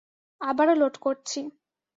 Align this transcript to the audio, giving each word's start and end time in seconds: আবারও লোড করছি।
আবারও 0.41 0.75
লোড 0.75 0.95
করছি। 0.97 1.39